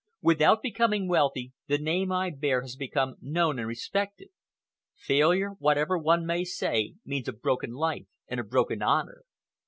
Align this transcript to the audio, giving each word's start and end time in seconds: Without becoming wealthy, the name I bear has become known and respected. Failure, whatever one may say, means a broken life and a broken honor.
Without 0.23 0.63
becoming 0.63 1.07
wealthy, 1.07 1.53
the 1.67 1.77
name 1.77 2.11
I 2.11 2.31
bear 2.31 2.63
has 2.63 2.75
become 2.75 3.17
known 3.21 3.59
and 3.59 3.67
respected. 3.67 4.29
Failure, 4.95 5.49
whatever 5.59 5.95
one 5.95 6.25
may 6.25 6.43
say, 6.43 6.95
means 7.05 7.27
a 7.27 7.33
broken 7.33 7.69
life 7.73 8.07
and 8.27 8.39
a 8.39 8.43
broken 8.43 8.81
honor. 8.81 9.25